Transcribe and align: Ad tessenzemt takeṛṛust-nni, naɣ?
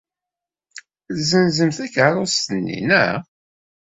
Ad 1.09 1.15
tessenzemt 1.17 1.77
takeṛṛust-nni, 1.81 2.79
naɣ? 2.87 3.17